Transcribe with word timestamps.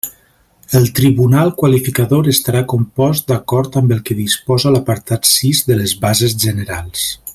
El 0.77 0.87
tribunal 0.99 1.51
qualificador 1.59 2.29
estarà 2.33 2.63
compost 2.73 3.29
d'acord 3.33 3.77
amb 3.83 3.93
el 3.97 4.01
que 4.09 4.17
disposa 4.23 4.73
l'apartat 4.77 5.31
sis 5.33 5.61
de 5.69 5.79
les 5.83 5.95
bases 6.07 6.39
generals. 6.47 7.07